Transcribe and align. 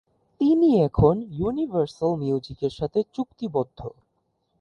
তিনি 0.41 0.69
এখন 0.87 1.15
Universal 1.31 2.11
Music 2.15 2.59
এর 2.63 2.73
সাথে 2.79 2.99
চুক্তিবদ্ধ। 3.15 3.79